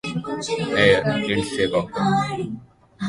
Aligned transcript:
Mayor: 0.73 1.03
Lindsay 1.27 1.67
Walker. 1.71 2.03